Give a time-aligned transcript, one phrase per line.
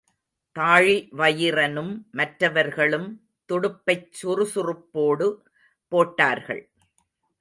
[0.55, 3.07] தாழிவயிறனும் மற்றவர்களும்
[3.49, 5.27] துடுப்பைச் சுறுசுறுப்போடு
[5.91, 6.63] போட்டார்கள்.